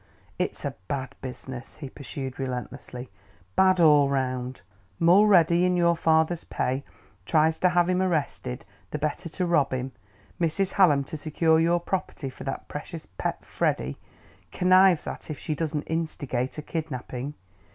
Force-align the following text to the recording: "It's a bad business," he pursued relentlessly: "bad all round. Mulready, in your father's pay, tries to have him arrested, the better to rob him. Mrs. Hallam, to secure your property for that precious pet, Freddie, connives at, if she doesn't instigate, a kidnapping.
"It's 0.39 0.65
a 0.65 0.73
bad 0.87 1.13
business," 1.21 1.77
he 1.77 1.87
pursued 1.87 2.39
relentlessly: 2.39 3.11
"bad 3.55 3.79
all 3.79 4.09
round. 4.09 4.61
Mulready, 4.99 5.63
in 5.63 5.77
your 5.77 5.95
father's 5.95 6.43
pay, 6.43 6.83
tries 7.27 7.59
to 7.59 7.69
have 7.69 7.87
him 7.87 8.01
arrested, 8.01 8.65
the 8.89 8.97
better 8.97 9.29
to 9.29 9.45
rob 9.45 9.71
him. 9.73 9.91
Mrs. 10.39 10.71
Hallam, 10.71 11.03
to 11.03 11.17
secure 11.17 11.59
your 11.59 11.79
property 11.79 12.31
for 12.31 12.43
that 12.45 12.67
precious 12.67 13.05
pet, 13.19 13.45
Freddie, 13.45 13.99
connives 14.51 15.05
at, 15.05 15.29
if 15.29 15.37
she 15.37 15.53
doesn't 15.53 15.83
instigate, 15.83 16.57
a 16.57 16.63
kidnapping. 16.63 17.35